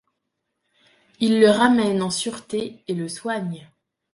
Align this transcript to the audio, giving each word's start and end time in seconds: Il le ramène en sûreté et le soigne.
Il 1.19 1.39
le 1.39 1.51
ramène 1.51 2.01
en 2.01 2.09
sûreté 2.09 2.81
et 2.87 2.95
le 2.95 3.07
soigne. 3.07 3.69